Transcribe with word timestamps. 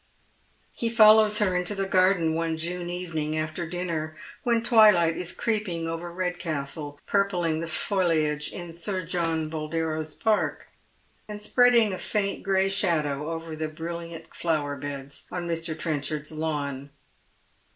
He 0.73 0.89
follows 0.89 1.37
her 1.37 1.55
into 1.55 1.75
the 1.75 1.85
garden 1.85 2.33
one 2.33 2.57
June 2.57 2.89
evening 2.89 3.37
after 3.37 3.67
dinner, 3.69 4.17
when 4.41 4.63
twilight 4.63 5.15
is 5.15 5.31
creeping 5.31 5.87
over 5.87 6.11
Eedcastle, 6.11 6.97
purpling 7.05 7.59
the 7.59 7.67
foliage 7.67 8.51
in 8.51 8.73
Sir 8.73 9.03
John 9.05 9.47
Boldero's 9.47 10.15
park, 10.15 10.69
and 11.27 11.39
spreading 11.39 11.93
a 11.93 11.99
faint 11.99 12.41
gray 12.41 12.67
shadow 12.67 13.29
over 13.29 13.55
the 13.55 13.67
brilliant 13.69 14.33
flower 14.33 14.75
beds 14.75 15.25
on 15.31 15.47
Mr. 15.47 15.77
Trenchard's 15.77 16.31
lawn. 16.31 16.89